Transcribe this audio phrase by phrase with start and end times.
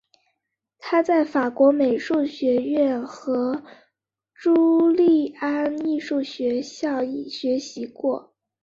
[0.79, 3.61] 他在法国美术学校和
[4.33, 8.33] 朱利安艺术学校学习过。